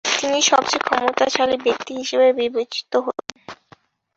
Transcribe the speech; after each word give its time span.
তিনি 0.13 0.39
সবচেয়ে 0.49 0.85
ক্ষমতাশালী 0.85 1.57
ব্যক্তি 1.65 1.91
হিসেবে 1.99 2.27
বিবেচিত 2.39 2.93
হতেন। 3.05 3.35